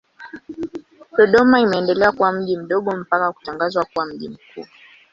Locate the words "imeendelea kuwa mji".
1.59-2.57